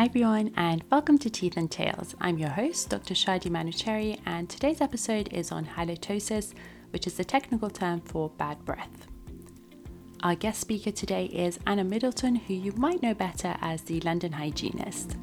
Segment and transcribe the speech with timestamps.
[0.00, 2.14] Hi everyone, and welcome to Teeth and Tales.
[2.22, 3.12] I'm your host, Dr.
[3.12, 6.54] Shadi Manochehri, and today's episode is on halitosis,
[6.88, 9.06] which is the technical term for bad breath.
[10.22, 14.32] Our guest speaker today is Anna Middleton, who you might know better as the London
[14.32, 15.18] hygienist.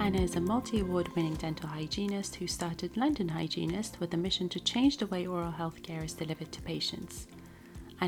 [0.00, 4.48] Anna is a multi award winning dental hygienist who started London Hygienist with a mission
[4.48, 7.26] to change the way oral health care is delivered to patients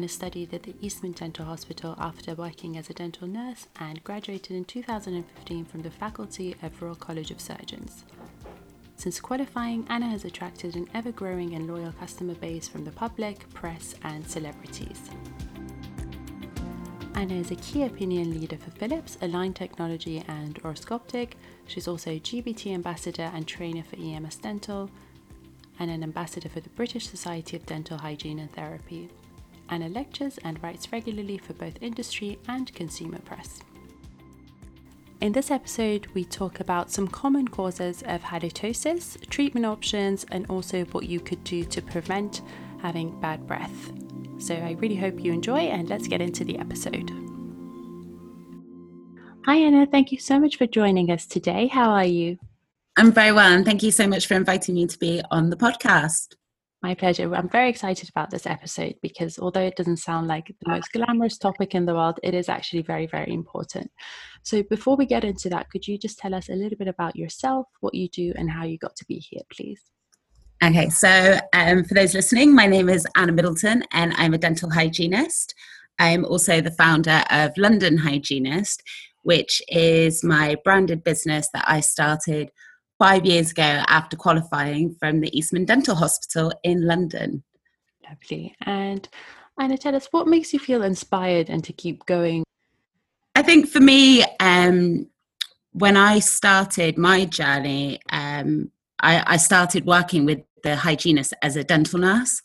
[0.02, 4.54] and studied at the Eastman Dental Hospital after working as a dental nurse and graduated
[4.54, 8.04] in 2015 from the faculty of Royal College of Surgeons.
[8.96, 13.48] Since qualifying, Anna has attracted an ever growing and loyal customer base from the public,
[13.54, 15.00] press, and celebrities.
[17.14, 21.32] Anna is a key opinion leader for Philips, Align Technology, and Orascoptic.
[21.66, 24.90] She's also a GBT ambassador and trainer for EMS Dental,
[25.78, 29.08] and an ambassador for the British Society of Dental Hygiene and Therapy.
[29.68, 33.60] Anna lectures and writes regularly for both industry and consumer press.
[35.20, 40.84] In this episode, we talk about some common causes of halitosis, treatment options, and also
[40.86, 42.42] what you could do to prevent
[42.82, 43.92] having bad breath.
[44.38, 47.10] So I really hope you enjoy, and let's get into the episode.
[49.46, 49.86] Hi, Anna.
[49.86, 51.68] Thank you so much for joining us today.
[51.68, 52.38] How are you?
[52.98, 55.56] I'm very well, and thank you so much for inviting me to be on the
[55.56, 56.34] podcast.
[56.86, 57.34] My pleasure.
[57.34, 61.36] I'm very excited about this episode because although it doesn't sound like the most glamorous
[61.36, 63.90] topic in the world, it is actually very, very important.
[64.44, 67.16] So, before we get into that, could you just tell us a little bit about
[67.16, 69.82] yourself, what you do, and how you got to be here, please?
[70.62, 74.70] Okay, so um, for those listening, my name is Anna Middleton and I'm a dental
[74.70, 75.56] hygienist.
[75.98, 78.84] I'm also the founder of London Hygienist,
[79.24, 82.52] which is my branded business that I started
[82.98, 87.42] five years ago after qualifying from the Eastman Dental Hospital in London.
[88.08, 88.54] Lovely.
[88.62, 89.08] And
[89.58, 92.44] Anna, tell us what makes you feel inspired and to keep going?
[93.34, 95.08] I think for me, um,
[95.72, 98.70] when I started my journey, um,
[99.00, 102.40] I, I, started working with the hygienist as a dental nurse.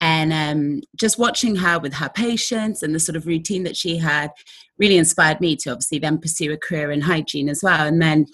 [0.00, 3.98] And um, just watching her with her patients and the sort of routine that she
[3.98, 4.30] had
[4.78, 7.86] really inspired me to obviously then pursue a career in hygiene as well.
[7.86, 8.26] And then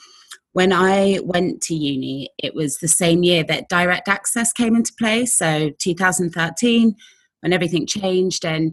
[0.59, 4.93] when I went to uni, it was the same year that direct access came into
[4.99, 6.97] play, So 2013,
[7.43, 8.73] when everything changed, and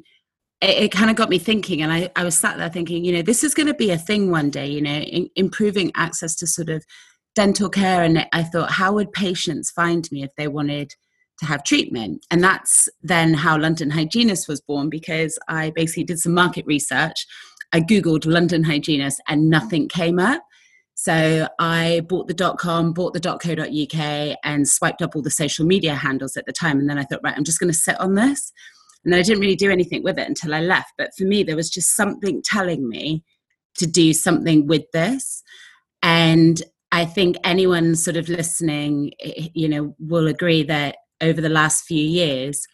[0.62, 1.84] it, it kind of got me thinking.
[1.84, 4.00] And I, I was sat there thinking, you know, this is going to be a
[4.00, 6.84] thing one day, you know, in, improving access to sort of
[7.36, 8.02] dental care.
[8.02, 10.90] And I thought, how would patients find me if they wanted
[11.38, 12.26] to have treatment?
[12.32, 17.28] And that's then how London Hygienist was born because I basically did some market research.
[17.74, 20.42] I Googled London Hygienist and nothing came up.
[20.96, 25.30] So I bought the dot com, bought the dot .co.uk, and swiped up all the
[25.30, 26.80] social media handles at the time.
[26.80, 28.52] And then I thought, right, I'm just going to sit on this.
[29.04, 30.94] And then I didn't really do anything with it until I left.
[30.98, 33.24] But for me, there was just something telling me
[33.78, 35.44] to do something with this.
[36.02, 36.62] And
[36.92, 41.84] I think anyone sort of listening, eh, you know, will agree that over the last
[41.84, 42.66] few years,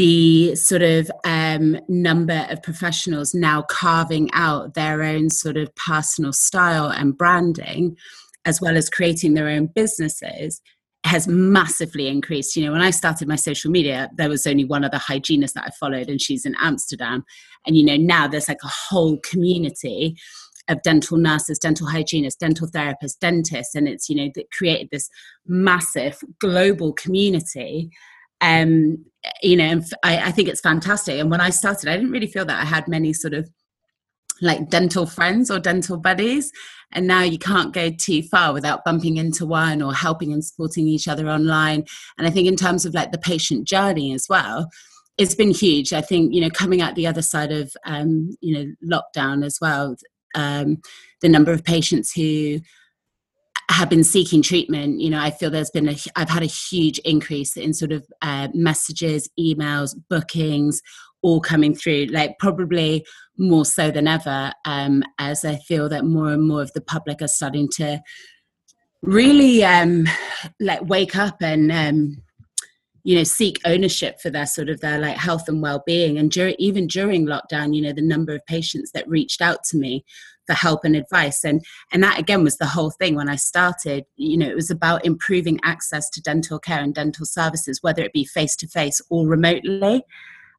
[0.00, 6.32] the sort of um, number of professionals now carving out their own sort of personal
[6.32, 7.94] style and branding,
[8.46, 10.62] as well as creating their own businesses,
[11.04, 12.56] has massively increased.
[12.56, 15.64] You know, when I started my social media, there was only one other hygienist that
[15.66, 17.22] I followed, and she's in Amsterdam.
[17.66, 20.16] And, you know, now there's like a whole community
[20.68, 25.10] of dental nurses, dental hygienists, dental therapists, dentists, and it's, you know, that created this
[25.46, 27.90] massive global community
[28.40, 29.04] um,
[29.42, 31.18] you know, I, I think it's fantastic.
[31.18, 33.48] And when I started, I didn't really feel that I had many sort of
[34.42, 36.50] like dental friends or dental buddies.
[36.92, 40.88] And now you can't go too far without bumping into one or helping and supporting
[40.88, 41.84] each other online.
[42.18, 44.68] And I think in terms of like the patient journey as well,
[45.18, 45.92] it's been huge.
[45.92, 49.58] I think, you know, coming out the other side of, um, you know, lockdown as
[49.60, 49.94] well,
[50.34, 50.78] um,
[51.20, 52.60] the number of patients who
[53.70, 56.98] have been seeking treatment, you know, I feel there's been a, I've had a huge
[57.00, 60.82] increase in sort of uh, messages, emails, bookings,
[61.22, 63.04] all coming through, like probably
[63.38, 67.22] more so than ever, um, as I feel that more and more of the public
[67.22, 68.00] are starting to
[69.02, 70.06] really um,
[70.58, 72.16] like wake up and um,
[73.02, 76.18] you know seek ownership for their sort of their like health and well-being.
[76.18, 79.76] And dur- even during lockdown you know the number of patients that reached out to
[79.76, 80.04] me
[80.50, 81.44] for help and advice.
[81.44, 84.04] And and that again was the whole thing when i started.
[84.16, 88.12] You know it was about improving access to dental care and dental services whether it
[88.12, 90.02] be face to face or remotely.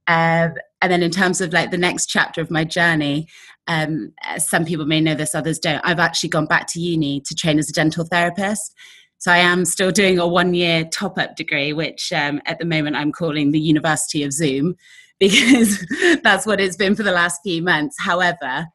[0.07, 3.27] Um, and then in terms of like the next chapter of my journey
[3.67, 7.35] um, some people may know this others don't i've actually gone back to uni to
[7.35, 8.73] train as a dental therapist.
[9.21, 12.65] So I am still doing a one year top up degree, which um, at the
[12.65, 14.75] moment I'm calling the University of Zoom
[15.19, 15.85] because
[16.23, 17.95] that's what it's been for the last few months.
[17.99, 18.65] However,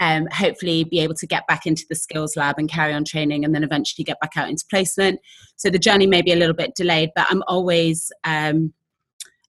[0.00, 3.44] um, hopefully be able to get back into the skills lab and carry on training
[3.44, 5.20] and then eventually get back out into placement.
[5.56, 8.72] So the journey may be a little bit delayed, but I'm always, um,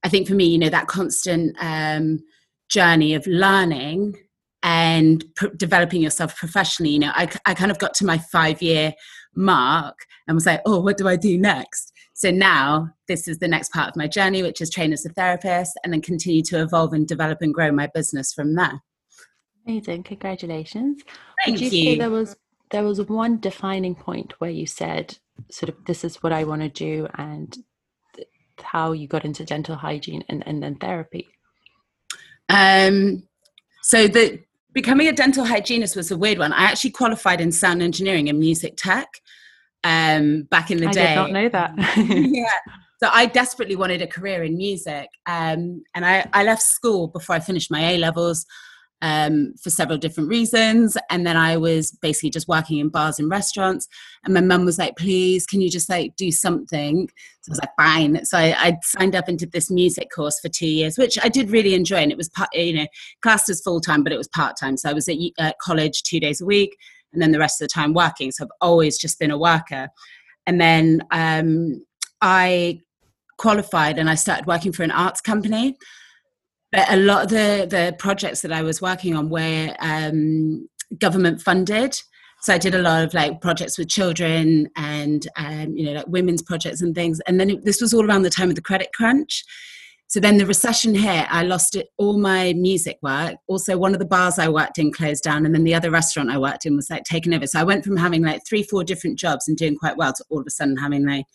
[0.03, 2.19] I think for me, you know, that constant um,
[2.69, 4.15] journey of learning
[4.61, 6.91] and pr- developing yourself professionally.
[6.91, 8.93] You know, I, I kind of got to my five year
[9.35, 9.97] mark
[10.27, 11.91] and was like, oh, what do I do next?
[12.13, 15.09] So now this is the next part of my journey, which is train as a
[15.09, 18.81] therapist and then continue to evolve and develop and grow my business from there.
[19.65, 20.03] Amazing.
[20.03, 21.03] Congratulations.
[21.43, 21.91] Thank Would you, you.
[21.91, 22.35] say there was
[22.71, 25.17] there was one defining point where you said
[25.51, 27.55] sort of this is what I want to do and
[28.15, 28.27] th-
[28.61, 31.27] how you got into dental hygiene and, and then therapy?
[32.49, 33.23] Um,
[33.83, 34.39] so the
[34.73, 36.51] becoming a dental hygienist was a weird one.
[36.51, 39.07] I actually qualified in sound engineering and music tech
[39.83, 41.03] um, back in the I day.
[41.03, 41.97] I did not know that.
[41.97, 42.47] yeah.
[42.99, 47.35] So I desperately wanted a career in music, um, and I, I left school before
[47.35, 48.45] I finished my A levels
[49.03, 50.97] um, for several different reasons.
[51.09, 53.87] And then I was basically just working in bars and restaurants.
[54.23, 57.09] And my mum was like, please, can you just like do something?
[57.41, 58.25] So I was like, fine.
[58.25, 61.27] So I, I signed up and did this music course for two years, which I
[61.27, 61.97] did really enjoy.
[61.97, 62.87] And it was, part, you know,
[63.21, 64.77] classed as full time, but it was part time.
[64.77, 66.75] So I was at, at college two days a week
[67.11, 68.31] and then the rest of the time working.
[68.31, 69.89] So I've always just been a worker.
[70.47, 71.85] And then um,
[72.21, 72.79] I
[73.37, 75.75] qualified and I started working for an arts company
[76.73, 80.67] but a lot of the the projects that I was working on were um,
[80.97, 81.95] government funded.
[82.41, 86.07] So I did a lot of like projects with children and um, you know like
[86.07, 87.21] women's projects and things.
[87.27, 89.45] And then it, this was all around the time of the credit crunch.
[90.07, 91.27] So then the recession hit.
[91.31, 93.35] I lost it, all my music work.
[93.47, 96.31] Also, one of the bars I worked in closed down, and then the other restaurant
[96.31, 97.47] I worked in was like taken over.
[97.47, 100.25] So I went from having like three, four different jobs and doing quite well to
[100.29, 101.25] all of a sudden having like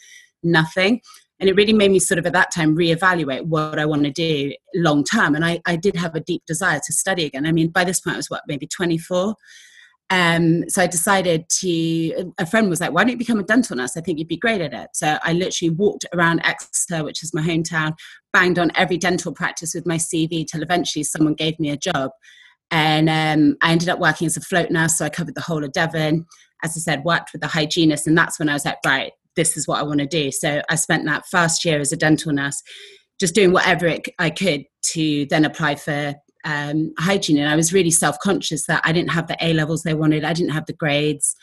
[0.42, 1.00] nothing
[1.40, 4.10] and it really made me sort of at that time reevaluate what I want to
[4.10, 5.34] do long term.
[5.34, 7.46] And I, I did have a deep desire to study again.
[7.46, 9.36] I mean, by this point, I was what, maybe 24.
[10.10, 13.76] Um, so I decided to, a friend was like, why don't you become a dental
[13.76, 13.96] nurse?
[13.96, 14.88] I think you'd be great at it.
[14.94, 17.92] So I literally walked around Exeter, which is my hometown,
[18.32, 22.10] banged on every dental practice with my CV till eventually someone gave me a job.
[22.70, 24.98] And um, I ended up working as a float nurse.
[24.98, 26.26] So I covered the whole of Devon.
[26.64, 28.06] As I said, worked with the hygienist.
[28.06, 30.30] And that's when I was like, right, this is what I want to do.
[30.32, 32.60] So I spent that first year as a dental nurse
[33.20, 36.14] just doing whatever it, I could to then apply for
[36.44, 37.38] um, hygiene.
[37.38, 40.24] And I was really self conscious that I didn't have the A levels they wanted,
[40.24, 41.36] I didn't have the grades.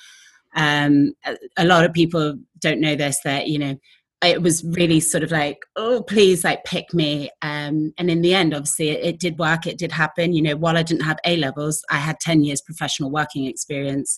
[0.56, 1.14] Um,
[1.58, 3.76] a, lot of people don't know this that, you know,
[4.24, 7.30] it was really sort of like, oh, please, like pick me.
[7.42, 10.34] Um, and in the end, obviously, it, it did work, it did happen.
[10.34, 14.18] You know, while I didn't have A levels, I had 10 years professional working experience.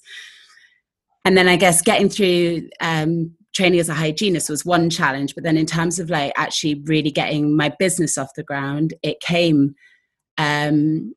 [1.26, 5.44] And then I guess getting through um, training as a hygienist was one challenge but
[5.44, 9.74] then in terms of like actually really getting my business off the ground it came
[10.38, 11.14] um,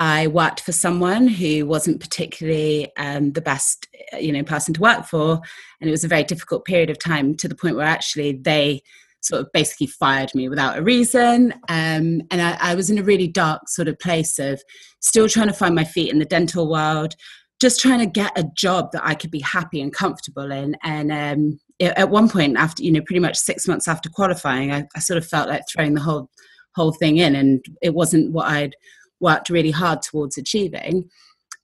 [0.00, 3.86] I worked for someone who wasn't particularly um, the best,
[4.18, 5.40] you know, person to work for,
[5.80, 8.80] and it was a very difficult period of time to the point where actually they
[9.20, 13.02] sort of basically fired me without a reason, um, and I, I was in a
[13.02, 14.62] really dark sort of place of
[15.00, 17.14] still trying to find my feet in the dental world,
[17.60, 21.12] just trying to get a job that I could be happy and comfortable in, and
[21.12, 24.98] um, at one point after you know pretty much six months after qualifying I, I,
[25.00, 26.28] sort of felt like throwing the whole
[26.76, 28.74] whole thing in and it wasn't what i'd
[29.20, 31.08] worked really hard towards achieving.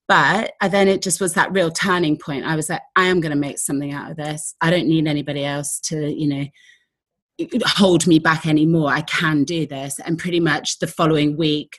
[0.08, 2.44] But then it just was that real turning point.
[2.44, 4.54] I was like i am going to make something out of this.
[4.60, 6.44] I don't need anybody else to you know
[7.64, 8.90] hold me back anymore.
[8.92, 9.98] I can do this.
[9.98, 11.78] And pretty much the following week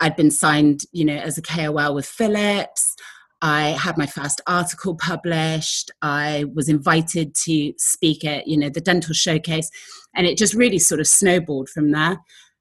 [0.00, 2.96] i'd been signed you know as a kol with philips
[3.40, 5.90] I had my first article published.
[6.02, 9.70] I was invited to speak at, you know, the dental showcase,
[10.14, 12.18] and it just really sort of snowballed from there.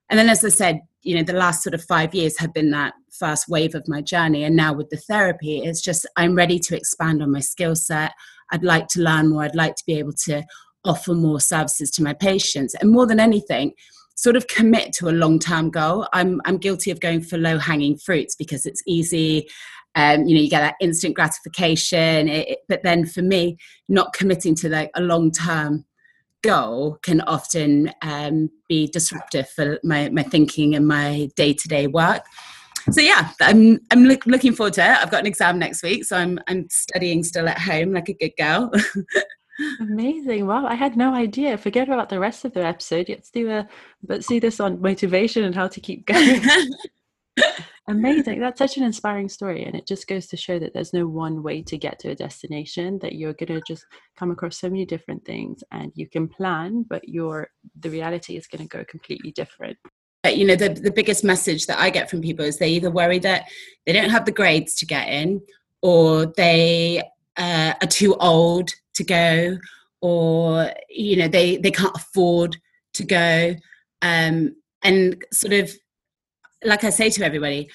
[0.09, 2.71] And then, as I said, you know, the last sort of five years have been
[2.71, 6.59] that first wave of my journey, and now with the therapy, it's just I'm ready
[6.59, 8.11] to expand on my skill set.
[8.51, 9.43] I'd like to learn more.
[9.43, 10.43] I'd like to be able to
[10.85, 13.73] offer more services to my patients, and more than anything,
[14.15, 16.07] sort of commit to a long term goal.
[16.13, 19.47] I'm I'm guilty of going for low hanging fruits because it's easy
[19.97, 23.57] um, you know you get that instant gratification it, it, but then for me
[23.89, 25.83] not committing to like a long term
[26.43, 32.23] goal can often um, be disruptive for my, my thinking and my day-to-day work
[32.91, 36.05] so yeah i'm i'm look, looking forward to it i've got an exam next week
[36.05, 38.71] so i'm i'm studying still at home like a good girl
[39.79, 40.45] Amazing.
[40.45, 41.57] Wow, I had no idea.
[41.57, 43.09] Forget about the rest of the episode.
[43.09, 43.67] Let's do a
[44.03, 46.43] but see this on motivation and how to keep going.
[47.89, 48.41] Amazing.
[48.41, 49.63] That's such an inspiring story.
[49.63, 52.15] And it just goes to show that there's no one way to get to a
[52.15, 53.85] destination, that you're going to just
[54.17, 58.47] come across so many different things and you can plan, but your the reality is
[58.47, 59.77] going to go completely different.
[60.25, 63.19] you know the, the biggest message that i get from people is they either worry
[63.19, 63.45] that
[63.85, 65.39] they don't have the grades to get in
[65.81, 67.01] or they
[67.37, 69.57] uh, are too old to go
[70.01, 72.57] or you know they they can't afford
[72.93, 73.55] to go
[74.01, 75.71] um, and sort of
[76.63, 77.69] like i say to everybody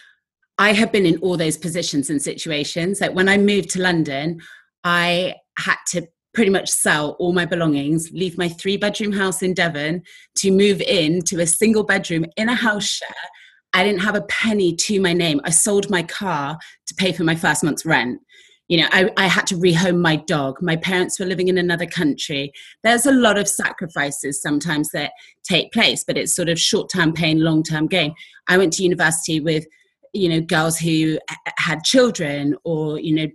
[0.58, 4.40] i have been in all those positions and situations like when i moved to london
[4.84, 9.54] i had to pretty much sell all my belongings, leave my three bedroom house in
[9.54, 10.02] Devon
[10.36, 13.08] to move in to a single bedroom in a house share.
[13.74, 15.40] I didn't have a penny to my name.
[15.44, 18.20] I sold my car to pay for my first month's rent.
[18.72, 20.56] You know, I, I had to rehome my dog.
[20.62, 22.54] My parents were living in another country.
[22.82, 25.12] There's a lot of sacrifices sometimes that
[25.42, 28.14] take place, but it's sort of short term pain, long term gain.
[28.48, 29.66] I went to university with
[30.14, 31.18] you know girls who
[31.58, 33.26] had children or you know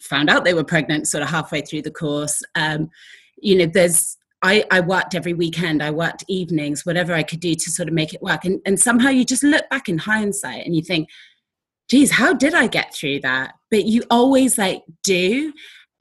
[0.00, 2.40] found out they were pregnant sort of halfway through the course.
[2.54, 2.88] Um,
[3.36, 7.54] you know, there's I, I worked every weekend, I worked evenings, whatever I could do
[7.54, 8.46] to sort of make it work.
[8.46, 11.10] And, and somehow you just look back in hindsight and you think,
[11.90, 13.52] geez, how did I get through that?
[13.70, 15.52] But you always like do.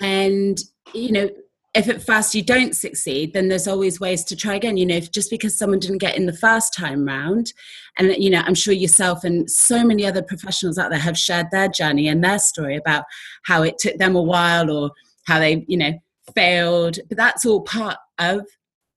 [0.01, 0.59] And,
[0.93, 1.29] you know,
[1.75, 4.77] if at first you don't succeed, then there's always ways to try again.
[4.77, 7.53] You know, if just because someone didn't get in the first time round,
[7.97, 11.47] and you know, I'm sure yourself and so many other professionals out there have shared
[11.51, 13.03] their journey and their story about
[13.43, 14.91] how it took them a while or
[15.25, 15.93] how they, you know,
[16.35, 16.97] failed.
[17.07, 18.45] But that's all part of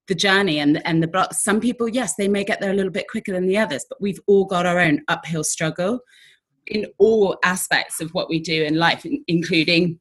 [0.08, 1.44] the journey and and the blocks.
[1.44, 4.00] Some people, yes, they may get there a little bit quicker than the others, but
[4.00, 6.00] we've all got our own uphill struggle
[6.66, 9.98] in all aspects of what we do in life, including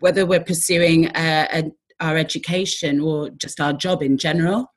[0.00, 4.72] whether we're pursuing a, a our education or just our job in general.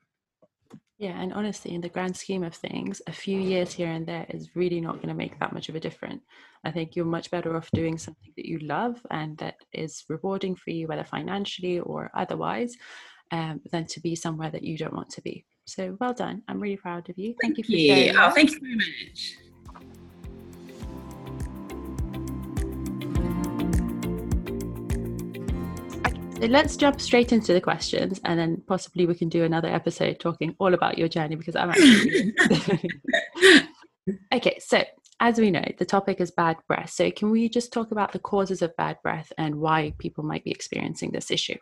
[0.98, 4.26] Yeah, and honestly, in the grand scheme of things, a few years here and there
[4.28, 6.22] is really not going to make that much of a difference.
[6.64, 10.54] I think you're much better off doing something that you love and that is rewarding
[10.54, 12.76] for you, whether financially or otherwise,
[13.32, 15.44] um, than to be somewhere that you don't want to be.
[15.66, 16.42] So well done.
[16.46, 17.34] I'm really proud of you.
[17.40, 18.16] Thank, thank you for sharing.
[18.16, 19.36] Oh, thank you very much.
[26.44, 30.20] So let's jump straight into the questions and then possibly we can do another episode
[30.20, 32.34] talking all about your journey because I'm actually.
[34.34, 34.84] okay, so
[35.20, 36.90] as we know, the topic is bad breath.
[36.90, 40.44] So can we just talk about the causes of bad breath and why people might
[40.44, 41.56] be experiencing this issue?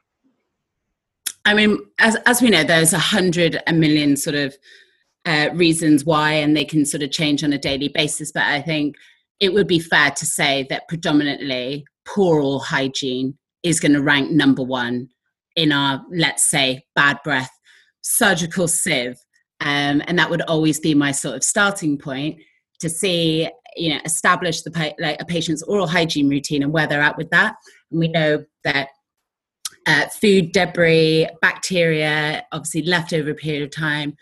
[1.44, 4.56] I mean, as, as we know, there's a hundred a million sort of
[5.24, 8.32] uh, reasons why, and they can sort of change on a daily basis.
[8.32, 8.96] But I think
[9.38, 14.31] it would be fair to say that predominantly poor oral hygiene is going to rank
[14.31, 15.09] number one
[15.57, 17.50] in our, let's say, bad breath
[18.02, 19.16] surgical sieve.
[19.61, 22.38] Um, and that would always be my sort of starting point
[22.81, 27.00] to see, you know, establish the like a patient's oral hygiene routine and where they're
[27.00, 27.54] at with that.
[27.90, 28.88] And we know that
[29.87, 34.16] uh, food debris, bacteria, obviously left over a period of time,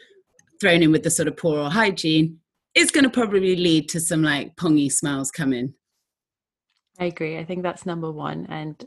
[0.61, 2.38] thrown in with the sort of poor oral hygiene,
[2.75, 5.75] is going to probably lead to some like pongy smells coming.
[6.99, 7.38] I agree.
[7.38, 8.47] I think that's number one.
[8.50, 8.87] And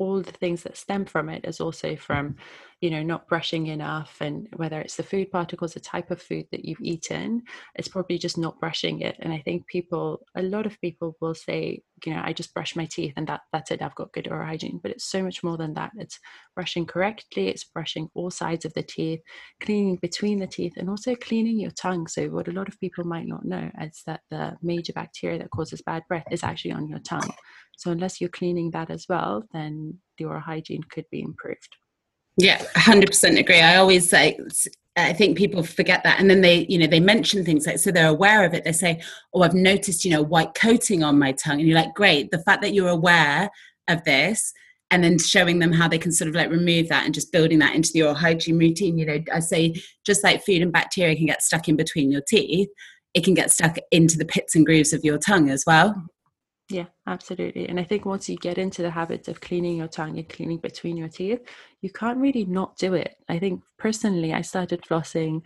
[0.00, 2.40] all the things that stem from it is also from mm-hmm.
[2.80, 6.46] You know not brushing enough and whether it's the food particles the type of food
[6.50, 7.42] that you've eaten
[7.74, 9.16] it's probably just not brushing it.
[9.20, 12.74] And i think people a lot of people will say you know i just brush
[12.74, 14.80] my teeth and that that's it i've got good oral hygiene.
[14.82, 15.92] But it's so much more than that.
[15.96, 16.18] It's
[16.54, 19.20] brushing correctly it's brushing all sides of the teeth
[19.62, 22.06] cleaning between the teeth and also cleaning your tongue.
[22.06, 25.50] So what a lot of people might not know is that the major bacteria that
[25.50, 27.32] causes bad breath is actually on your tongue.
[27.76, 31.76] So unless you're cleaning that as well, then the oral hygiene could be improved.
[32.36, 33.60] Yeah, 100% agree.
[33.60, 34.38] I always say,
[34.96, 36.18] I think people forget that.
[36.18, 38.64] And then they, you know, they mention things like, so they're aware of it.
[38.64, 39.00] They say,
[39.34, 41.60] oh, I've noticed, you know, white coating on my tongue.
[41.60, 42.30] And you're like, great.
[42.30, 43.50] The fact that you're aware
[43.88, 44.52] of this
[44.90, 47.60] and then showing them how they can sort of like remove that and just building
[47.60, 48.98] that into the hygiene routine.
[48.98, 52.22] You know, I say, just like food and bacteria can get stuck in between your
[52.26, 52.68] teeth,
[53.14, 55.94] it can get stuck into the pits and grooves of your tongue as well.
[56.70, 57.68] Yeah, absolutely.
[57.68, 60.58] And I think once you get into the habit of cleaning your tongue and cleaning
[60.58, 61.40] between your teeth,
[61.80, 63.16] you can't really not do it.
[63.28, 65.42] I think personally, I started flossing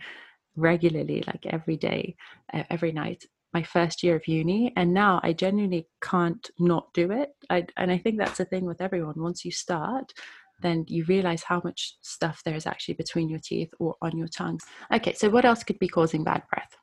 [0.55, 2.15] regularly, like every day,
[2.53, 4.71] uh, every night, my first year of uni.
[4.75, 7.31] And now I genuinely can't not do it.
[7.49, 9.15] I, and I think that's the thing with everyone.
[9.17, 10.13] Once you start,
[10.61, 14.27] then you realize how much stuff there is actually between your teeth or on your
[14.27, 14.59] tongue.
[14.93, 16.77] Okay, so what else could be causing bad breath?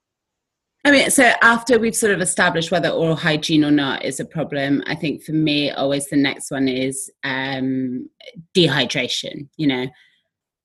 [0.84, 4.24] I mean, so after we've sort of established whether oral hygiene or not is a
[4.24, 8.10] problem, I think for me, always the next one is um,
[8.56, 9.48] dehydration.
[9.56, 9.86] You know,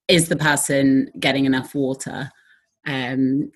[0.08, 2.32] is the person getting enough water?
[2.88, 3.52] Um,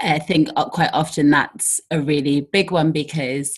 [0.00, 3.56] I think quite often that's a really big one because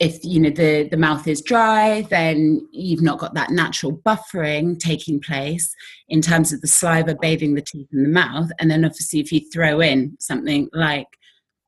[0.00, 4.78] if you know the the mouth is dry then you've not got that natural buffering
[4.78, 5.72] taking place
[6.08, 9.30] in terms of the saliva bathing the teeth and the mouth and then obviously if
[9.30, 11.06] you throw in something like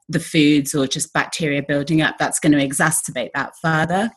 [0.08, 4.10] the foods or just bacteria building up that's going to exacerbate that further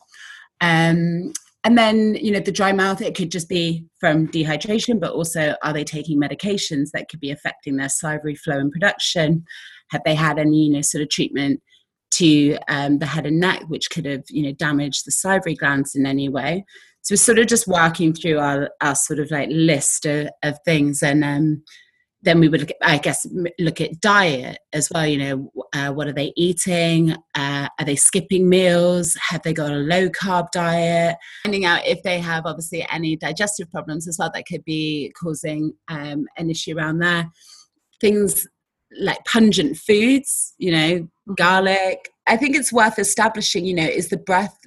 [0.62, 1.32] um,
[1.64, 5.56] and then you know the dry mouth it could just be from dehydration but also
[5.64, 9.44] are they taking medications that could be affecting their salivary flow and production
[9.90, 11.62] have they had any you know sort of treatment
[12.12, 15.96] to um, the head and neck, which could have you know damaged the salivary glands
[15.96, 16.66] in any way.
[17.02, 20.58] So we're sort of just working through our, our sort of like list of, of
[20.66, 21.64] things, and um,
[22.22, 23.26] then we would, I guess,
[23.60, 25.08] look at diet as well.
[25.08, 27.14] You know, uh, what are they eating?
[27.34, 29.16] Uh, are they skipping meals?
[29.30, 31.16] Have they got a low carb diet?
[31.44, 35.74] Finding out if they have obviously any digestive problems as well that could be causing
[35.88, 37.30] um, an issue around there.
[38.02, 38.46] Things
[39.00, 41.34] like pungent foods, you know, mm-hmm.
[41.36, 42.10] garlic.
[42.28, 44.58] I think it's worth establishing, you know, is the breath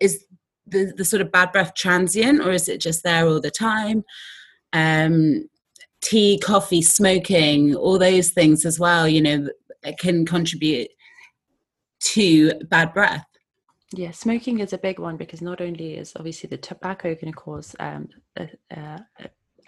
[0.00, 0.24] is
[0.66, 4.04] the, the sort of bad breath transient or is it just there all the time?
[4.72, 5.48] Um,
[6.06, 9.48] tea, coffee, smoking, all those things as well, you know,
[9.98, 10.88] can contribute
[12.00, 13.26] to bad breath.
[13.92, 17.38] Yeah, smoking is a big one because not only is obviously the tobacco going to
[17.38, 19.00] cause um, a, a,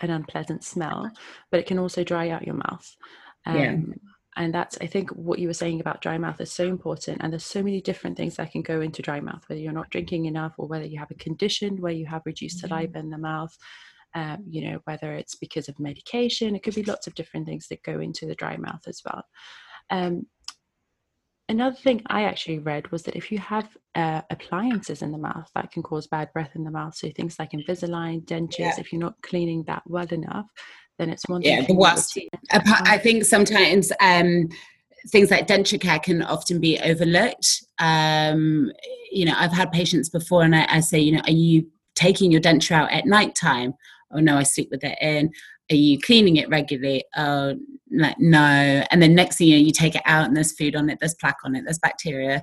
[0.00, 1.10] an unpleasant smell,
[1.50, 2.96] but it can also dry out your mouth.
[3.44, 3.76] Um, yeah.
[4.36, 7.18] And that's, I think, what you were saying about dry mouth is so important.
[7.20, 9.90] And there's so many different things that can go into dry mouth, whether you're not
[9.90, 12.68] drinking enough or whether you have a condition where you have reduced mm-hmm.
[12.68, 13.56] saliva in the mouth.
[14.14, 17.68] Um, you know, whether it's because of medication, it could be lots of different things
[17.68, 19.22] that go into the dry mouth as well.
[19.90, 20.26] Um,
[21.48, 25.50] another thing I actually read was that if you have uh, appliances in the mouth,
[25.54, 26.94] that can cause bad breath in the mouth.
[26.94, 28.80] So things like Invisalign, dentures, yeah.
[28.80, 30.50] if you're not cleaning that well enough,
[30.98, 32.18] then it's one yeah the worst
[32.50, 34.48] i think sometimes um,
[35.08, 38.70] things like denture care can often be overlooked um,
[39.10, 42.30] you know i've had patients before and I, I, say you know are you taking
[42.30, 43.74] your denture out at night time
[44.12, 45.30] oh no i sleep with it in.
[45.70, 47.04] Are you cleaning it regularly?
[47.16, 47.54] Oh
[47.90, 48.38] like no.
[48.90, 50.98] And then next thing you know you take it out and there's food on it
[51.00, 52.42] there's plaque on it there's bacteria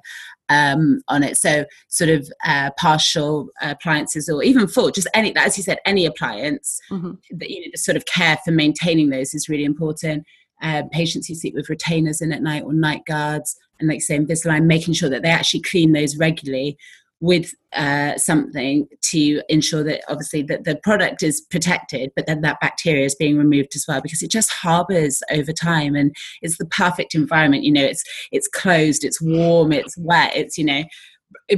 [0.49, 1.37] um, on it.
[1.37, 6.05] So sort of uh, partial appliances or even full just any as you said any
[6.05, 7.13] appliance mm-hmm.
[7.31, 10.25] that you know the sort of care for maintaining those is really important.
[10.61, 13.57] Uh, patients who sleep with retainers in at night or night guards.
[13.79, 16.77] And like say Invisalign making sure that they actually clean those regularly
[17.25, 22.59] with uh, something to ensure that obviously that the product is protected but then that
[22.61, 26.65] bacteria is being removed as well because it just harbors over time and it's the
[26.65, 30.83] perfect environment you know it's it's closed it's warm it's wet it's you know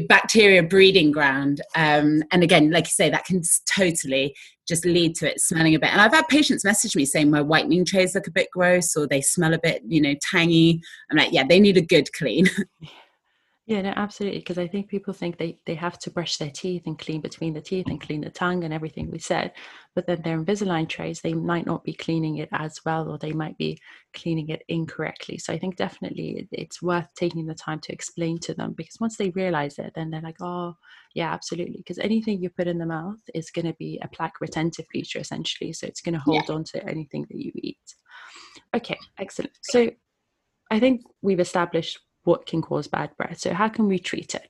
[0.08, 1.62] bacteria breeding ground.
[1.76, 3.42] Um, and again like you say that can
[3.74, 4.36] totally
[4.68, 5.92] just lead to it smelling a bit.
[5.92, 9.08] And i've had patients message me saying my whitening trays look a bit gross or
[9.08, 10.82] they smell a bit you know tangy.
[11.12, 12.48] I'm like yeah they need a good clean
[13.68, 14.40] Yeah, no, absolutely.
[14.40, 17.54] Because I think people think they, they have to brush their teeth and clean between
[17.54, 19.52] the teeth and clean the tongue and everything we said.
[19.94, 23.34] But then their Invisalign trays, they might not be cleaning it as well, or they
[23.34, 23.78] might be
[24.14, 25.38] cleaning it incorrectly.
[25.38, 29.18] So I think definitely it's worth taking the time to explain to them because once
[29.18, 30.78] they realize it, then they're like, oh,
[31.14, 31.80] yeah, absolutely.
[31.80, 35.20] Because anything you put in the mouth is going to be a plaque retentive feature
[35.20, 35.74] essentially.
[35.74, 36.56] So it's going to hold yeah.
[36.56, 37.96] on to anything that you eat.
[38.74, 39.52] Okay, excellent.
[39.62, 39.92] So
[40.72, 43.40] I think we've established what can cause bad breath.
[43.40, 44.50] So, how can we treat it?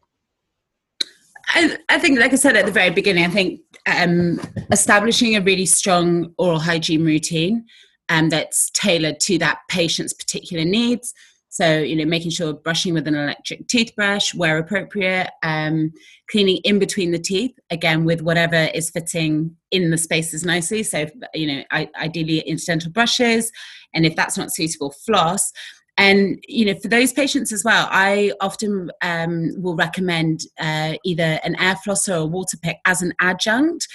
[1.49, 5.41] I, I think, like I said at the very beginning, I think um, establishing a
[5.41, 7.65] really strong oral hygiene routine
[8.09, 11.13] um, that's tailored to that patient's particular needs.
[11.49, 15.91] So, you know, making sure brushing with an electric toothbrush where appropriate, um,
[16.29, 20.83] cleaning in between the teeth, again, with whatever is fitting in the spaces nicely.
[20.83, 23.51] So, you know, I, ideally interdental brushes.
[23.93, 25.51] And if that's not suitable, floss.
[25.97, 31.39] And you know, for those patients as well, I often um, will recommend uh, either
[31.43, 33.87] an air flosser or a water pick as an adjunct,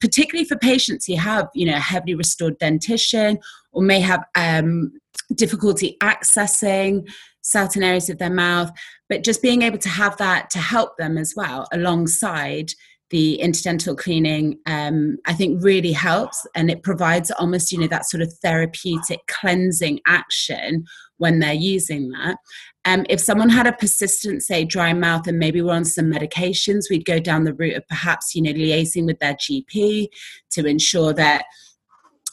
[0.00, 3.38] particularly for patients who have you know heavily restored dentition
[3.72, 4.92] or may have um,
[5.34, 7.08] difficulty accessing
[7.42, 8.70] certain areas of their mouth.
[9.08, 12.72] But just being able to have that to help them as well alongside
[13.10, 16.46] the interdental cleaning um, i think really helps.
[16.54, 20.84] And it provides almost you know that sort of therapeutic cleansing action
[21.18, 22.36] when they're using that.
[22.84, 26.84] Um, if someone had a persistent say dry mouth and maybe we're on some medications
[26.90, 30.08] we'd go down the route of perhaps you know liaising with their gp
[30.50, 31.44] to ensure that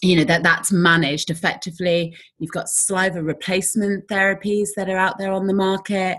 [0.01, 2.15] you know that that's managed effectively.
[2.37, 6.17] You've got saliva replacement therapies that are out there on the market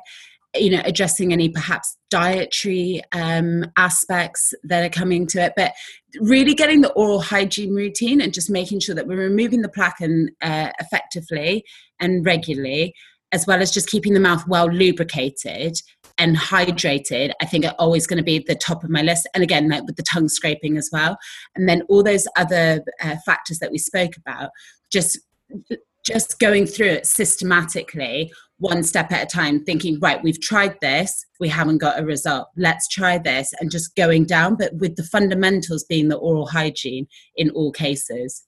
[0.59, 5.73] you know addressing any perhaps dietary um, aspects that are coming to it but
[6.21, 10.01] really getting the oral hygiene routine and just making sure that we're removing the plaque
[10.01, 11.65] and, uh, effectively
[12.01, 12.95] and regularly
[13.33, 15.77] as well as just keeping the mouth well lubricated
[16.19, 19.29] and hydrated, I think are always going to be the top of my list.
[19.35, 21.19] And again, like with the tongue scraping as well.
[21.55, 24.51] And then all those other uh, factors that we spoke about,
[24.91, 25.19] just
[26.07, 31.25] just going through it systematically one step at a time thinking right we've tried this
[31.41, 35.03] we haven't got a result let's try this and just going down but with the
[35.03, 38.47] fundamentals being the oral hygiene in all cases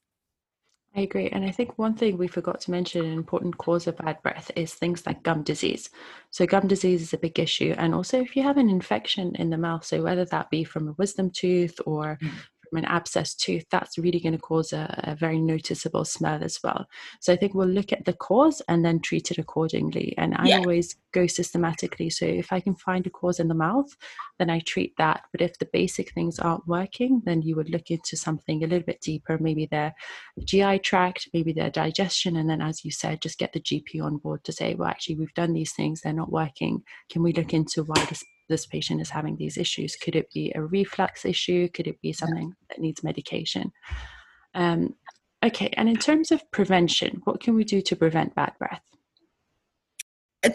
[0.96, 1.28] I agree.
[1.28, 4.50] And I think one thing we forgot to mention, an important cause of bad breath,
[4.56, 5.90] is things like gum disease.
[6.30, 7.74] So, gum disease is a big issue.
[7.78, 10.88] And also, if you have an infection in the mouth, so whether that be from
[10.88, 12.30] a wisdom tooth or mm
[12.68, 16.58] from an abscess tooth, that's really going to cause a, a, very noticeable smell as
[16.62, 16.86] well.
[17.20, 20.14] So I think we'll look at the cause and then treat it accordingly.
[20.16, 20.58] And I yeah.
[20.58, 22.10] always go systematically.
[22.10, 23.94] So if I can find a cause in the mouth,
[24.38, 25.22] then I treat that.
[25.32, 28.86] But if the basic things aren't working, then you would look into something a little
[28.86, 29.94] bit deeper, maybe their
[30.44, 32.36] GI tract, maybe their digestion.
[32.36, 35.16] And then, as you said, just get the GP on board to say, well, actually,
[35.16, 36.82] we've done these things, they're not working.
[37.10, 39.96] Can we look into why this this patient is having these issues.
[39.96, 41.68] Could it be a reflux issue?
[41.68, 43.72] Could it be something that needs medication?
[44.54, 44.94] Um,
[45.44, 48.82] okay, and in terms of prevention, what can we do to prevent bad breath?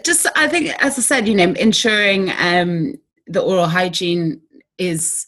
[0.04, 2.94] Just, I think, as I said, you know, ensuring um,
[3.26, 4.40] the oral hygiene
[4.78, 5.26] is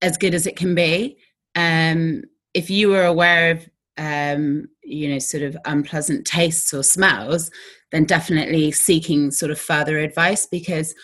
[0.00, 1.18] as good as it can be.
[1.54, 2.22] Um,
[2.54, 7.50] if you were aware of, um, you know, sort of unpleasant tastes or smells,
[7.92, 10.94] then definitely seeking sort of further advice because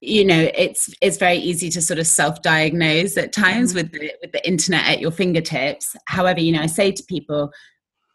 [0.00, 3.78] you know it's it's very easy to sort of self-diagnose at times mm-hmm.
[3.78, 5.96] with the, with the internet at your fingertips.
[6.06, 7.50] However you know i say to people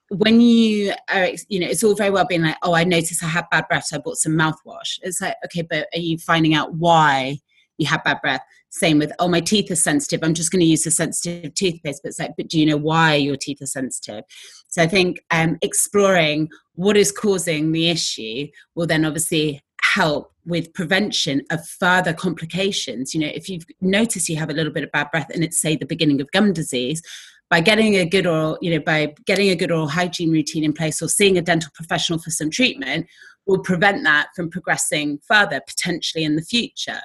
[0.10, 3.28] when you are you know it's all very well being like oh i noticed i
[3.28, 5.00] had bad breath so i bought some mouthwash.
[5.02, 7.40] It's like okay but are you finding out why
[7.78, 8.42] you have bad breath?
[8.72, 10.20] Same with oh my teeth are sensitive.
[10.22, 12.02] I'm just going to use a sensitive toothpaste.
[12.04, 14.24] But it's like but do you know why your teeth are sensitive?
[14.68, 19.64] So i think um, exploring what is causing the issue will then obviously
[19.96, 23.14] help with prevention of further complications.
[23.14, 25.60] You know, if you've noticed you have a little bit of bad breath and it's
[25.60, 27.02] say the beginning of gum disease,
[27.50, 30.74] by getting a good oral, you know, by getting a good oral hygiene routine in
[30.74, 33.08] place or seeing a dental professional for some treatment
[33.48, 37.02] will prevent that from progressing further potentially in the future.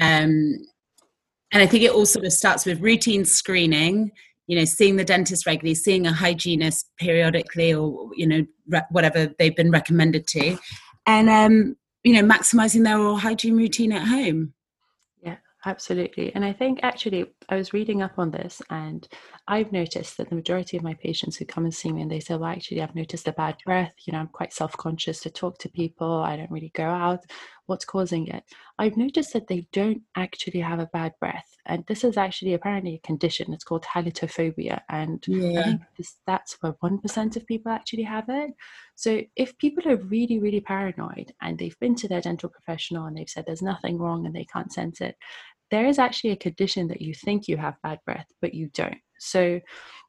[0.00, 0.56] Um,
[1.52, 4.12] and I think it all sort of starts with routine screening,
[4.46, 9.28] you know, seeing the dentist regularly, seeing a hygienist periodically, or you know, re- whatever
[9.38, 10.58] they've been recommended to,
[11.06, 14.52] and um, you know maximizing their oral hygiene routine at home.
[15.22, 16.32] Yeah absolutely.
[16.34, 19.08] And i think actually i was reading up on this and
[19.48, 22.20] i've noticed that the majority of my patients who come and see me and they
[22.20, 23.94] say well actually i've noticed a bad breath.
[24.04, 26.12] You know i'm quite self-conscious to talk to people.
[26.30, 27.24] I don't really go out
[27.66, 28.44] what's causing it.
[28.78, 32.94] I've noticed that they don't actually have a bad breath and this is actually apparently
[32.94, 35.60] a condition it's called halitophobia and yeah.
[35.60, 38.50] i think this, that's where 1% of people actually have it.
[38.94, 43.16] So if people are really really paranoid and they've been to their dental professional and
[43.16, 45.16] they've said there's nothing wrong and they can't sense it
[45.70, 48.98] there is actually a condition that you think you have bad breath but you don't
[49.18, 49.60] so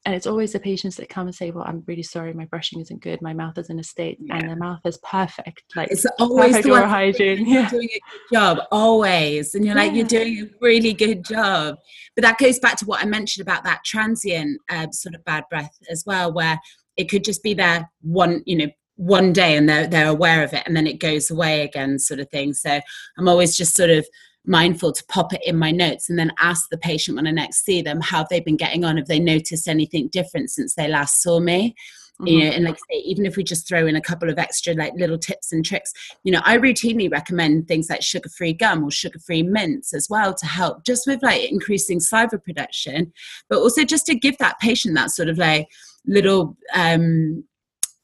[0.06, 2.80] and it's always the patients that come and say well i'm really sorry my brushing
[2.80, 4.38] isn't good my mouth is in a state yeah.
[4.38, 7.70] and their mouth is perfect like it's always perfect oral hygiene yeah.
[7.70, 9.98] doing a good job always and you're like yeah.
[9.98, 11.76] you're doing a really good job
[12.16, 15.44] but that goes back to what i mentioned about that transient uh, sort of bad
[15.50, 16.60] breath as well where
[16.96, 20.54] it could just be there one you know one day and they're they're aware of
[20.54, 22.80] it and then it goes away again sort of thing so
[23.20, 24.08] i'm always just sort of
[24.48, 27.64] mindful to pop it in my notes and then ask the patient when I next
[27.64, 31.22] see them how they've been getting on, have they noticed anything different since they last
[31.22, 31.76] saw me.
[32.20, 32.28] Mm-hmm.
[32.28, 34.74] You know, and like say, even if we just throw in a couple of extra
[34.74, 38.90] like little tips and tricks, you know, I routinely recommend things like sugar-free gum or
[38.90, 43.14] sugar-free mints as well to help just with like increasing saliva production,
[43.50, 45.68] but also just to give that patient that sort of like
[46.08, 47.44] little um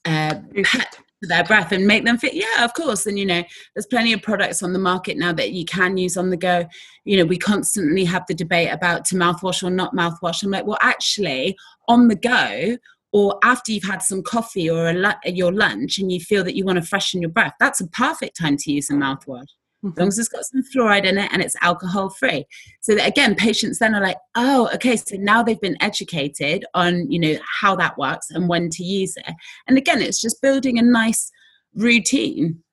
[0.05, 3.05] uh, pet their breath and make them fit yeah of course.
[3.05, 3.43] And you know
[3.75, 6.65] there's plenty of products on the market now that you can use on the go.
[7.05, 10.43] You know we constantly have the debate about to mouthwash or not mouthwash.
[10.43, 11.57] I'm like well actually
[11.87, 12.77] on the go
[13.13, 16.65] or after you've had some coffee or a, your lunch and you feel that you
[16.65, 19.47] want to freshen your breath that's a perfect time to use a mouthwash
[19.83, 19.91] Mm-hmm.
[19.91, 22.45] as long as it's got some fluoride in it and it's alcohol free.
[22.79, 27.11] So that again, patients then are like, oh, okay, so now they've been educated on,
[27.11, 29.33] you know, how that works and when to use it.
[29.67, 31.29] And again, it's just building a nice
[31.75, 32.63] routine.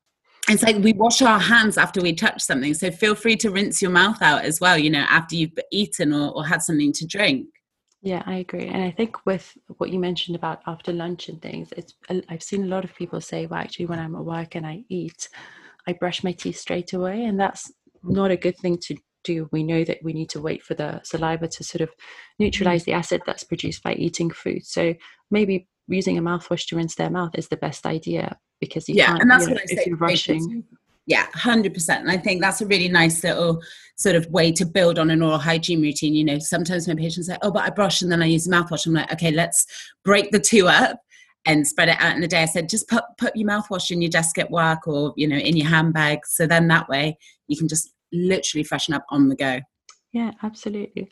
[0.48, 2.74] It's like we wash our hands after we touch something.
[2.74, 6.12] So feel free to rinse your mouth out as well, you know, after you've eaten
[6.12, 7.48] or, or had something to drink.
[8.02, 8.66] Yeah, I agree.
[8.66, 11.94] And I think with what you mentioned about after lunch and things, it's
[12.28, 14.84] I've seen a lot of people say, well, actually, when I'm at work and I
[14.88, 15.28] eat,
[15.90, 17.70] I brush my teeth straight away, and that's
[18.02, 19.48] not a good thing to do.
[19.52, 21.90] We know that we need to wait for the saliva to sort of
[22.38, 22.92] neutralize mm-hmm.
[22.92, 24.64] the acid that's produced by eating food.
[24.64, 24.94] So
[25.30, 28.38] maybe using a mouthwash to rinse their mouth is the best idea.
[28.60, 29.84] because you yeah, can't, and that's you know, what I say.
[29.86, 30.64] You're rushing.
[31.06, 32.02] Yeah, hundred percent.
[32.02, 33.60] And I think that's a really nice little
[33.96, 36.14] sort of way to build on an oral hygiene routine.
[36.14, 38.86] You know, sometimes my patients say, "Oh, but I brush and then I use mouthwash."
[38.86, 39.66] I'm like, "Okay, let's
[40.04, 41.00] break the two up
[41.46, 44.02] and spread it out in the day." I said, "Just put put your mouthwash in
[44.02, 47.56] your desk at work or you know in your handbag, so then that way you
[47.56, 49.60] can just literally freshen up on the go."
[50.12, 51.08] Yeah, absolutely.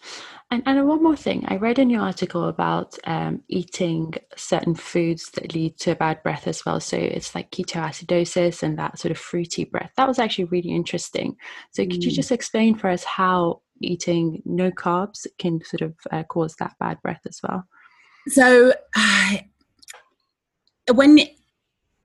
[0.50, 5.30] And and one more thing, I read in your article about um, eating certain foods
[5.32, 6.80] that lead to bad breath as well.
[6.80, 9.92] So it's like ketoacidosis and that sort of fruity breath.
[9.96, 11.36] That was actually really interesting.
[11.70, 12.16] So could you mm.
[12.16, 17.00] just explain for us how eating no carbs can sort of uh, cause that bad
[17.00, 17.68] breath as well?
[18.26, 19.36] So uh,
[20.94, 21.18] when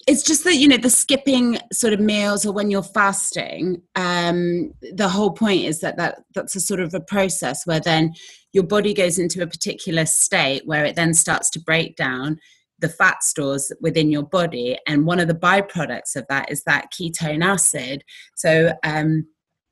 [0.08, 4.74] it's just that you know the skipping sort of meals or when you're fasting um,
[4.94, 8.14] the whole point is that, that that's a sort of a process where then
[8.52, 12.38] your body goes into a particular state where it then starts to break down
[12.80, 14.78] the fat stores within your body.
[14.88, 18.04] And one of the byproducts of that is that ketone acid.
[18.36, 19.26] So um,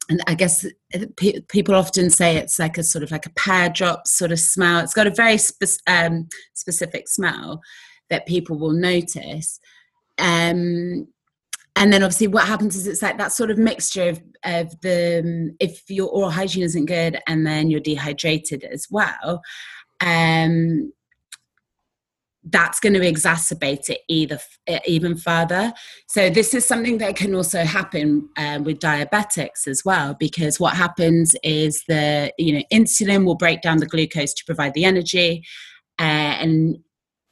[0.09, 0.65] and I guess
[1.47, 4.79] people often say it's like a sort of like a pear drop sort of smell.
[4.79, 7.61] It's got a very spe- um, specific smell
[8.11, 9.59] that people will notice.
[10.19, 11.07] Um,
[11.75, 15.21] and then obviously what happens is it's like that sort of mixture of, of the
[15.23, 19.41] um, if your oral hygiene isn't good and then you're dehydrated as well
[20.01, 20.91] um,
[22.45, 24.37] that's going to exacerbate it either
[24.85, 25.71] even further
[26.07, 30.75] so this is something that can also happen um, with diabetics as well because what
[30.75, 35.43] happens is the you know insulin will break down the glucose to provide the energy
[35.99, 36.79] uh, and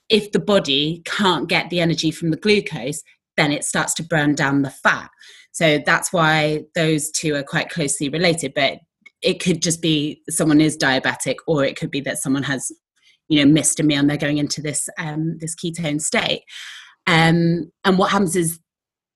[0.10, 3.02] if the body can't get the energy from the glucose,
[3.38, 5.10] then it starts to burn down the fat.
[5.52, 8.54] So that's why those two are quite closely related.
[8.56, 8.80] But
[9.22, 12.72] it could just be someone is diabetic, or it could be that someone has,
[13.28, 16.44] you know, missed a meal and they're going into this um, this ketone state.
[17.08, 18.60] Um, and what happens is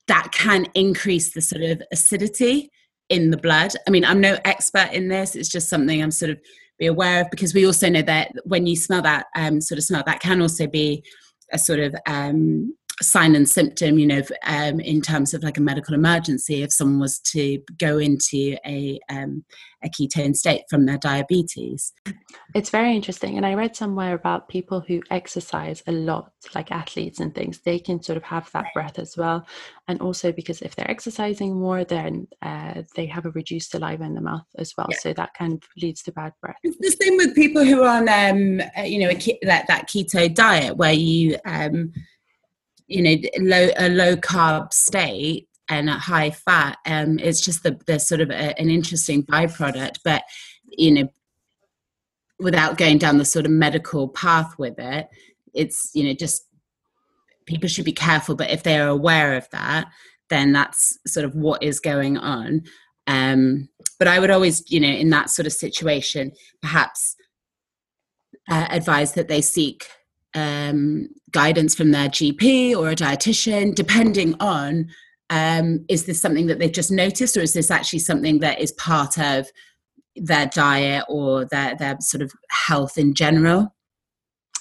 [0.07, 2.69] that can increase the sort of acidity
[3.09, 3.73] in the blood.
[3.87, 5.35] I mean, I'm no expert in this.
[5.35, 6.39] It's just something I'm sort of
[6.79, 9.83] be aware of because we also know that when you smell that um, sort of
[9.83, 11.03] smell, that can also be
[11.51, 15.61] a sort of um, sign and symptom, you know, um, in terms of like a
[15.61, 19.43] medical emergency, if someone was to go into a um,
[19.83, 21.93] a ketone state from their diabetes.
[22.55, 27.19] It's very interesting, and I read somewhere about people who exercise a lot, like athletes
[27.19, 27.59] and things.
[27.59, 29.45] They can sort of have that breath as well,
[29.87, 34.15] and also because if they're exercising more, then uh, they have a reduced saliva in
[34.15, 34.97] the mouth as well, yeah.
[34.99, 36.57] so that kind of leads to bad breath.
[36.63, 39.89] It's the same with people who are on, um, uh, you know, a, that that
[39.89, 41.37] keto diet where you.
[41.45, 41.91] Um,
[42.87, 47.79] you know low a low carb state and a high fat um it's just the,
[47.87, 50.23] the sort of a, an interesting byproduct but
[50.65, 51.07] you know
[52.39, 55.07] without going down the sort of medical path with it
[55.53, 56.45] it's you know just
[57.45, 59.87] people should be careful but if they are aware of that
[60.29, 62.63] then that's sort of what is going on.
[63.07, 63.69] Um
[63.99, 67.15] but i would always you know in that sort of situation perhaps
[68.49, 69.87] uh, advise that they seek
[70.35, 74.87] um, guidance from their GP or a dietitian, depending on
[75.29, 78.71] um, is this something that they've just noticed, or is this actually something that is
[78.73, 79.47] part of
[80.15, 83.73] their diet or their their sort of health in general?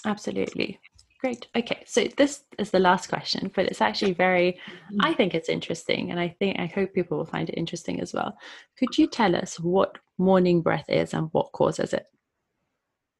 [0.04, 0.80] Absolutely.
[1.20, 1.46] Great.
[1.54, 4.96] Okay, so this is the last question, but it's actually very, mm-hmm.
[5.02, 8.12] I think it's interesting, and I think I hope people will find it interesting as
[8.12, 8.36] well.
[8.76, 12.06] Could you tell us what morning breath is and what causes it?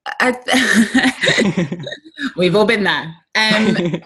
[2.36, 3.14] we've all been there.
[3.34, 3.76] Um,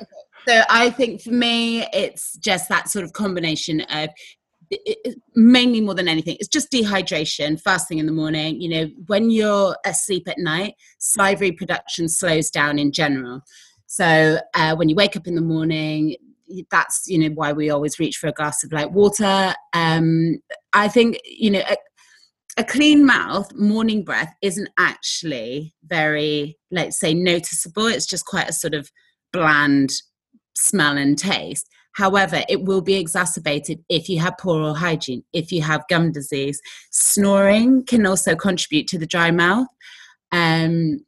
[0.49, 4.11] so I think for me, it's just that sort of combination of
[4.71, 8.61] it, mainly more than anything, it's just dehydration, fasting in the morning.
[8.61, 13.43] You know, when you're asleep at night, salivary production slows down in general.
[13.87, 16.17] So uh, when you wake up in the morning,
[16.71, 19.55] that's you know why we always reach for a glass of light water.
[19.73, 20.39] Um,
[20.73, 21.63] I think you know
[22.57, 27.87] a clean mouth morning breath isn't actually very let's say noticeable.
[27.87, 28.91] It's just quite a sort of
[29.33, 29.91] bland
[30.55, 31.69] smell and taste.
[31.95, 36.13] However it will be exacerbated if you have poor oral hygiene if you have gum
[36.13, 36.61] disease.
[36.91, 39.69] Snoring can also contribute to the dry mouth
[40.33, 41.01] um,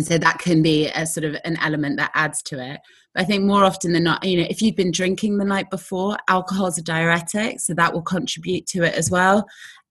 [0.00, 2.80] so that can be a sort of an element that adds to it.
[3.12, 5.70] But i think more often than not you know if you've been drinking the night
[5.70, 9.46] before alcohol is a diuretic so that will contribute to it as well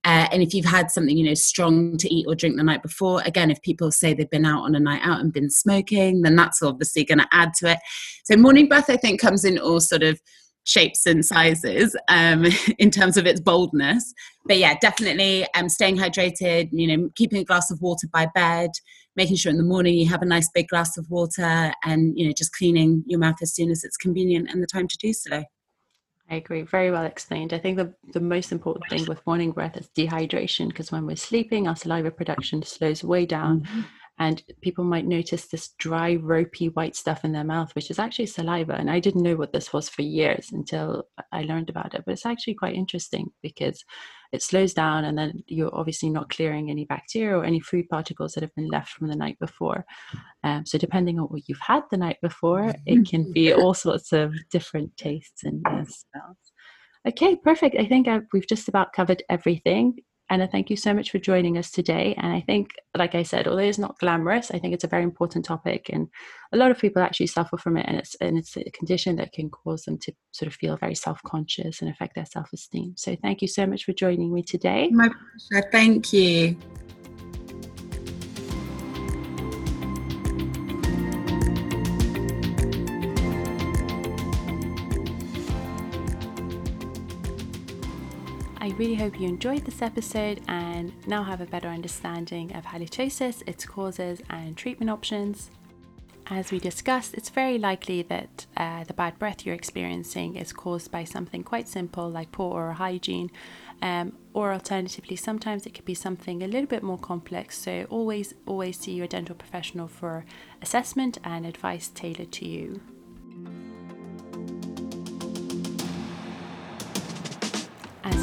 [0.05, 2.83] uh, and if you've had something, you know, strong to eat or drink the night
[2.83, 6.21] before, again, if people say they've been out on a night out and been smoking,
[6.21, 7.79] then that's obviously going to add to it.
[8.23, 10.21] So morning breath, I think, comes in all sort of
[10.63, 12.45] shapes and sizes um,
[12.77, 14.13] in terms of its boldness.
[14.45, 18.69] But yeah, definitely um, staying hydrated, you know, keeping a glass of water by bed,
[19.15, 22.27] making sure in the morning you have a nice big glass of water and, you
[22.27, 25.13] know, just cleaning your mouth as soon as it's convenient and the time to do
[25.13, 25.43] so.
[26.29, 26.63] I agree.
[26.63, 27.53] Very well explained.
[27.53, 31.15] I think the, the most important thing with morning breath is dehydration because when we're
[31.15, 33.61] sleeping, our saliva production slows way down.
[33.61, 33.81] Mm-hmm
[34.17, 38.25] and people might notice this dry ropey white stuff in their mouth which is actually
[38.25, 42.03] saliva and i didn't know what this was for years until i learned about it
[42.05, 43.83] but it's actually quite interesting because
[44.35, 48.33] it slows down and then you're obviously not clearing any bacteria or any food particles
[48.33, 49.85] that have been left from the night before.
[50.43, 54.11] Um, so depending on what you've had the night before it can be all sorts
[54.11, 56.37] of different tastes and uh, smells.
[57.07, 57.75] Okay perfect.
[57.79, 59.97] I think I've, we've just about covered everything
[60.29, 62.15] Anna, thank you so much for joining us today.
[62.17, 65.03] And I think, like I said, although it's not glamorous, I think it's a very
[65.03, 66.07] important topic, and
[66.51, 69.33] a lot of people actually suffer from it, and it's and it's a condition that
[69.33, 72.93] can cause them to sort of feel very self-conscious and affect their self-esteem.
[72.97, 74.89] So, thank you so much for joining me today.
[74.91, 75.69] My pleasure.
[75.71, 76.57] Thank you.
[88.65, 93.47] I really hope you enjoyed this episode and now have a better understanding of halitosis,
[93.47, 95.51] its causes, and treatment options.
[96.25, 100.89] As we discussed, it's very likely that uh, the bad breath you're experiencing is caused
[100.89, 103.29] by something quite simple like poor oral hygiene,
[103.83, 107.59] um, or alternatively, sometimes it could be something a little bit more complex.
[107.59, 110.25] So, always, always see your dental professional for
[110.63, 112.81] assessment and advice tailored to you.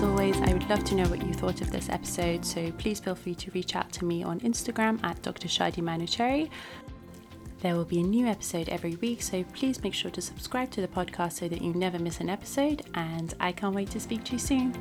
[0.03, 2.99] As always, I would love to know what you thought of this episode, so please
[2.99, 5.47] feel free to reach out to me on Instagram at Dr.
[5.47, 6.51] Shadi Manochehri.
[7.61, 10.81] There will be a new episode every week, so please make sure to subscribe to
[10.81, 14.25] the podcast so that you never miss an episode, and I can't wait to speak
[14.25, 14.75] to you soon.